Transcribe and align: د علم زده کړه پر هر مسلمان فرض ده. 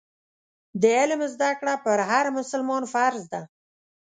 د 0.81 0.83
علم 0.99 1.21
زده 1.33 1.51
کړه 1.59 1.73
پر 1.85 1.97
هر 2.09 2.25
مسلمان 2.37 2.83
فرض 2.93 3.23
ده. 3.33 3.41